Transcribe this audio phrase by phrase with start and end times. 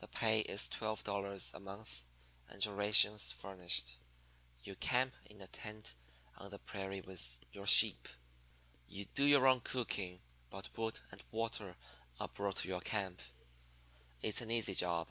[0.00, 2.02] The pay is twelve dollars a month
[2.48, 3.94] and your rations furnished.
[4.64, 5.94] You camp in a tent
[6.36, 8.08] on the prairie with your sheep.
[8.88, 10.20] You do your own cooking,
[10.50, 11.76] but wood and water
[12.18, 13.22] are brought to your camp.
[14.20, 15.06] It's an easy job.'